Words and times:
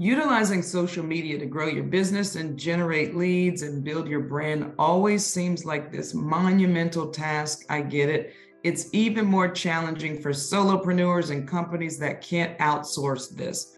Utilizing 0.00 0.62
social 0.62 1.04
media 1.04 1.38
to 1.38 1.44
grow 1.44 1.66
your 1.66 1.84
business 1.84 2.34
and 2.36 2.58
generate 2.58 3.14
leads 3.14 3.60
and 3.60 3.84
build 3.84 4.08
your 4.08 4.22
brand 4.22 4.72
always 4.78 5.26
seems 5.26 5.66
like 5.66 5.92
this 5.92 6.14
monumental 6.14 7.10
task. 7.10 7.66
I 7.68 7.82
get 7.82 8.08
it. 8.08 8.32
It's 8.64 8.88
even 8.94 9.26
more 9.26 9.50
challenging 9.50 10.18
for 10.18 10.30
solopreneurs 10.30 11.30
and 11.30 11.46
companies 11.46 11.98
that 11.98 12.22
can't 12.22 12.58
outsource 12.60 13.36
this. 13.36 13.76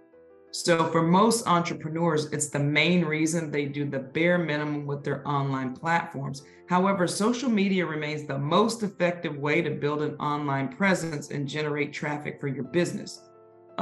So, 0.53 0.87
for 0.93 1.03
most 1.03 1.48
entrepreneurs, 1.48 2.27
it's 2.27 2.50
the 2.50 2.61
main 2.61 3.04
reason 3.04 3.50
they 3.50 3.64
do 3.64 3.84
the 3.84 3.98
bare 3.98 4.39
minimum 4.39 4.86
with 4.86 5.02
their 5.02 5.27
online 5.27 5.75
platforms. 5.75 6.45
However, 6.68 7.09
social 7.09 7.50
media 7.50 7.84
remains 7.84 8.29
the 8.29 8.39
most 8.39 8.84
effective 8.84 9.39
way 9.39 9.61
to 9.61 9.73
build 9.73 10.02
an 10.02 10.14
online 10.18 10.68
presence 10.68 11.32
and 11.32 11.48
generate 11.48 11.93
traffic 11.93 12.39
for 12.41 12.46
your 12.46 12.62
business. 12.62 13.29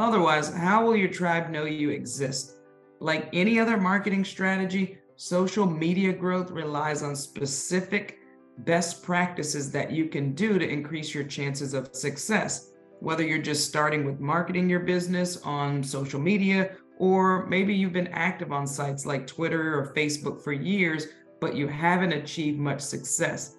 Otherwise, 0.00 0.52
how 0.52 0.84
will 0.84 0.96
your 0.96 1.08
tribe 1.08 1.50
know 1.50 1.64
you 1.64 1.90
exist? 1.90 2.56
Like 3.00 3.28
any 3.32 3.60
other 3.60 3.76
marketing 3.76 4.24
strategy, 4.24 4.98
social 5.16 5.66
media 5.66 6.12
growth 6.12 6.50
relies 6.50 7.02
on 7.02 7.14
specific 7.14 8.18
best 8.58 9.02
practices 9.02 9.70
that 9.72 9.90
you 9.90 10.06
can 10.06 10.34
do 10.34 10.58
to 10.58 10.68
increase 10.68 11.14
your 11.14 11.24
chances 11.24 11.74
of 11.74 11.94
success 11.94 12.70
whether 13.00 13.24
you're 13.24 13.38
just 13.38 13.66
starting 13.66 14.04
with 14.04 14.20
marketing 14.20 14.68
your 14.68 14.80
business 14.80 15.38
on 15.42 15.82
social 15.82 16.20
media, 16.20 16.76
or 16.98 17.46
maybe 17.46 17.74
you've 17.74 17.94
been 17.94 18.08
active 18.08 18.52
on 18.52 18.66
sites 18.66 19.06
like 19.06 19.26
Twitter 19.26 19.78
or 19.78 19.94
Facebook 19.94 20.42
for 20.42 20.52
years, 20.52 21.08
but 21.40 21.56
you 21.56 21.66
haven't 21.66 22.12
achieved 22.12 22.58
much 22.58 22.80
success. 22.80 23.56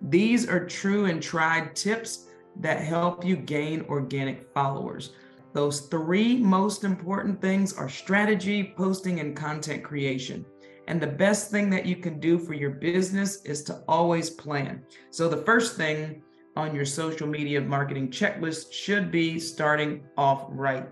These 0.00 0.48
are 0.48 0.64
true 0.64 1.06
and 1.06 1.20
tried 1.20 1.74
tips 1.74 2.28
that 2.60 2.80
help 2.80 3.24
you 3.24 3.36
gain 3.36 3.84
organic 3.88 4.52
followers. 4.54 5.10
Those 5.54 5.82
three 5.82 6.36
most 6.36 6.84
important 6.84 7.40
things 7.40 7.72
are 7.72 7.88
strategy, 7.88 8.74
posting, 8.76 9.20
and 9.20 9.36
content 9.36 9.82
creation. 9.82 10.44
And 10.86 11.00
the 11.00 11.06
best 11.06 11.50
thing 11.50 11.68
that 11.70 11.86
you 11.86 11.96
can 11.96 12.18
do 12.20 12.38
for 12.38 12.54
your 12.54 12.70
business 12.70 13.42
is 13.44 13.62
to 13.64 13.82
always 13.88 14.30
plan. 14.30 14.82
So, 15.10 15.28
the 15.28 15.44
first 15.44 15.76
thing 15.76 16.22
on 16.56 16.74
your 16.74 16.84
social 16.84 17.26
media 17.26 17.60
marketing 17.60 18.10
checklist 18.10 18.72
should 18.72 19.10
be 19.10 19.38
starting 19.38 20.02
off 20.16 20.46
right. 20.48 20.88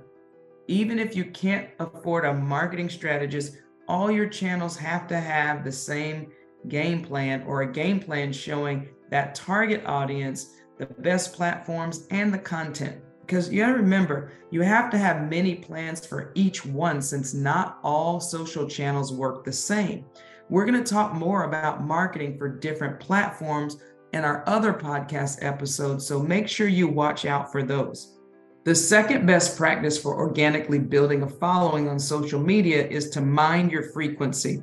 Even 0.68 0.98
if 0.98 1.16
you 1.16 1.24
can't 1.26 1.68
afford 1.78 2.24
a 2.24 2.34
marketing 2.34 2.88
strategist, 2.88 3.56
all 3.88 4.10
your 4.10 4.28
channels 4.28 4.76
have 4.76 5.06
to 5.08 5.18
have 5.18 5.64
the 5.64 5.72
same 5.72 6.30
game 6.68 7.04
plan 7.04 7.42
or 7.46 7.62
a 7.62 7.72
game 7.72 8.00
plan 8.00 8.32
showing 8.32 8.88
that 9.10 9.34
target 9.34 9.82
audience, 9.86 10.54
the 10.78 10.86
best 10.86 11.32
platforms, 11.32 12.06
and 12.10 12.32
the 12.34 12.38
content. 12.38 13.00
Because 13.26 13.52
you 13.52 13.60
got 13.60 13.72
to 13.72 13.78
remember, 13.78 14.30
you 14.52 14.60
have 14.60 14.88
to 14.90 14.98
have 14.98 15.28
many 15.28 15.56
plans 15.56 16.06
for 16.06 16.30
each 16.36 16.64
one 16.64 17.02
since 17.02 17.34
not 17.34 17.80
all 17.82 18.20
social 18.20 18.68
channels 18.68 19.12
work 19.12 19.44
the 19.44 19.52
same. 19.52 20.04
We're 20.48 20.64
going 20.64 20.82
to 20.82 20.88
talk 20.88 21.12
more 21.12 21.42
about 21.42 21.82
marketing 21.82 22.38
for 22.38 22.48
different 22.48 23.00
platforms 23.00 23.78
in 24.12 24.24
our 24.24 24.44
other 24.46 24.72
podcast 24.72 25.42
episodes, 25.42 26.06
so 26.06 26.20
make 26.20 26.46
sure 26.46 26.68
you 26.68 26.86
watch 26.86 27.24
out 27.24 27.50
for 27.50 27.64
those. 27.64 28.16
The 28.64 28.76
second 28.76 29.26
best 29.26 29.56
practice 29.56 30.00
for 30.00 30.16
organically 30.16 30.78
building 30.78 31.22
a 31.22 31.28
following 31.28 31.88
on 31.88 31.98
social 31.98 32.40
media 32.40 32.86
is 32.86 33.10
to 33.10 33.20
mind 33.20 33.72
your 33.72 33.90
frequency. 33.90 34.62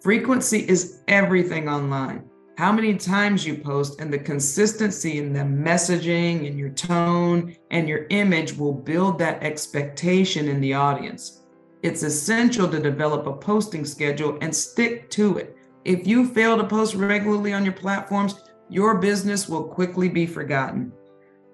Frequency 0.00 0.68
is 0.68 1.02
everything 1.06 1.68
online. 1.68 2.24
How 2.58 2.70
many 2.70 2.96
times 2.96 3.46
you 3.46 3.56
post 3.56 3.98
and 4.00 4.12
the 4.12 4.18
consistency 4.18 5.16
in 5.16 5.32
the 5.32 5.40
messaging 5.40 6.46
and 6.46 6.58
your 6.58 6.68
tone 6.68 7.56
and 7.70 7.88
your 7.88 8.06
image 8.10 8.56
will 8.56 8.74
build 8.74 9.18
that 9.18 9.42
expectation 9.42 10.48
in 10.48 10.60
the 10.60 10.74
audience. 10.74 11.44
It's 11.82 12.02
essential 12.02 12.68
to 12.68 12.78
develop 12.78 13.26
a 13.26 13.32
posting 13.32 13.86
schedule 13.86 14.36
and 14.42 14.54
stick 14.54 15.08
to 15.10 15.38
it. 15.38 15.56
If 15.84 16.06
you 16.06 16.28
fail 16.28 16.58
to 16.58 16.64
post 16.64 16.94
regularly 16.94 17.54
on 17.54 17.64
your 17.64 17.72
platforms, 17.72 18.34
your 18.68 18.98
business 18.98 19.48
will 19.48 19.64
quickly 19.64 20.10
be 20.10 20.26
forgotten. 20.26 20.92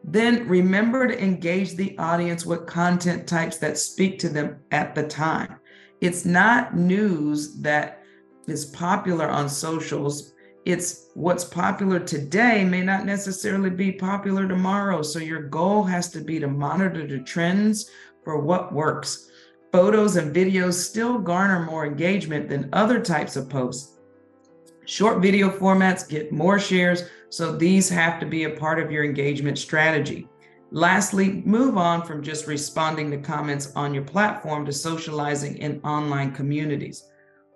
Then 0.02 0.48
remember 0.48 1.06
to 1.06 1.22
engage 1.22 1.76
the 1.76 1.96
audience 1.98 2.44
with 2.44 2.66
content 2.66 3.26
types 3.26 3.58
that 3.58 3.78
speak 3.78 4.18
to 4.18 4.28
them 4.28 4.58
at 4.72 4.94
the 4.94 5.06
time. 5.06 5.60
It's 6.00 6.24
not 6.24 6.76
news 6.76 7.60
that 7.60 8.02
is 8.48 8.66
popular 8.66 9.28
on 9.28 9.48
socials. 9.48 10.34
It's 10.68 11.06
what's 11.14 11.44
popular 11.44 11.98
today 11.98 12.62
may 12.62 12.82
not 12.82 13.06
necessarily 13.06 13.70
be 13.70 13.90
popular 13.90 14.46
tomorrow. 14.46 15.00
So 15.00 15.18
your 15.18 15.44
goal 15.44 15.82
has 15.84 16.10
to 16.10 16.20
be 16.20 16.38
to 16.40 16.46
monitor 16.46 17.06
the 17.06 17.20
trends 17.20 17.90
for 18.22 18.38
what 18.38 18.74
works. 18.74 19.30
Photos 19.72 20.16
and 20.16 20.36
videos 20.36 20.74
still 20.74 21.20
garner 21.20 21.64
more 21.64 21.86
engagement 21.86 22.50
than 22.50 22.68
other 22.74 23.00
types 23.00 23.34
of 23.34 23.48
posts. 23.48 23.96
Short 24.84 25.22
video 25.22 25.48
formats 25.48 26.06
get 26.06 26.32
more 26.32 26.58
shares, 26.58 27.04
so 27.30 27.56
these 27.56 27.88
have 27.88 28.20
to 28.20 28.26
be 28.26 28.44
a 28.44 28.50
part 28.50 28.78
of 28.78 28.92
your 28.92 29.04
engagement 29.04 29.56
strategy. 29.56 30.28
Lastly, 30.70 31.42
move 31.46 31.78
on 31.78 32.02
from 32.02 32.22
just 32.22 32.46
responding 32.46 33.10
to 33.10 33.16
comments 33.16 33.72
on 33.74 33.94
your 33.94 34.04
platform 34.04 34.66
to 34.66 34.72
socializing 34.74 35.56
in 35.56 35.80
online 35.80 36.32
communities. 36.32 37.08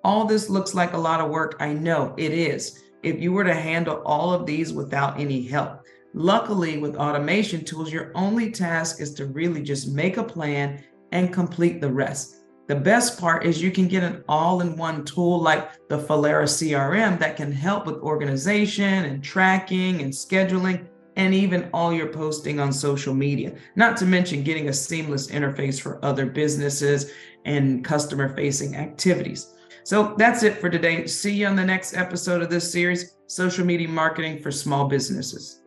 All 0.03 0.25
this 0.25 0.49
looks 0.49 0.73
like 0.73 0.95
a 0.95 0.99
lot 0.99 1.21
of 1.21 1.29
work. 1.29 1.57
I 1.61 1.75
know 1.75 2.15
it 2.17 2.33
is. 2.33 2.79
If 3.03 3.21
you 3.21 3.33
were 3.33 3.45
to 3.45 3.55
handle 3.55 4.01
all 4.07 4.33
of 4.33 4.47
these 4.47 4.73
without 4.73 5.19
any 5.19 5.43
help, 5.43 5.81
luckily, 6.15 6.79
with 6.79 6.95
automation 6.95 7.65
tools, 7.65 7.93
your 7.93 8.13
only 8.15 8.51
task 8.51 9.01
is 9.01 9.13
to 9.15 9.27
really 9.27 9.63
just 9.63 9.93
make 9.93 10.19
a 10.19 10.25
plan 10.25 10.85
and 11.11 11.33
complete 11.33 11.81
the 11.81 11.93
rest. 11.93 12.37
The 12.69 12.77
best 12.77 13.19
part 13.19 13.45
is 13.45 13.61
you 13.61 13.73
can 13.73 13.89
get 13.89 14.05
an 14.05 14.23
all 14.29 14.61
in 14.61 14.77
one 14.77 15.05
tool 15.05 15.41
like 15.41 15.89
the 15.89 15.99
Falera 15.99 16.45
CRM 16.45 17.19
that 17.19 17.37
can 17.37 17.51
help 17.51 17.87
with 17.87 17.97
organization 17.97 19.05
and 19.05 19.23
tracking 19.23 20.01
and 20.01 20.13
scheduling 20.13 20.87
and 21.17 21.35
even 21.35 21.69
all 21.75 21.93
your 21.93 22.07
posting 22.07 22.61
on 22.61 22.73
social 22.73 23.13
media. 23.13 23.55
Not 23.75 23.97
to 23.99 24.07
mention 24.07 24.45
getting 24.45 24.69
a 24.69 24.73
seamless 24.73 25.27
interface 25.27 25.81
for 25.81 26.03
other 26.05 26.25
businesses 26.25 27.11
and 27.45 27.85
customer 27.85 28.35
facing 28.35 28.77
activities. 28.77 29.55
So 29.85 30.15
that's 30.17 30.43
it 30.43 30.59
for 30.59 30.71
today. 30.71 31.07
See 31.07 31.35
you 31.35 31.47
on 31.47 31.57
the 31.57 31.65
next 31.65 31.95
episode 31.95 32.43
of 32.43 32.51
this 32.51 32.71
series 32.71 33.17
Social 33.27 33.65
Media 33.65 33.89
Marketing 33.89 34.39
for 34.39 34.51
Small 34.51 34.87
Businesses. 34.87 35.62